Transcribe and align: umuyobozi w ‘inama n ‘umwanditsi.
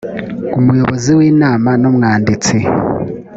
umuyobozi 0.59 1.09
w 1.17 1.19
‘inama 1.31 1.69
n 1.81 1.83
‘umwanditsi. 1.89 2.57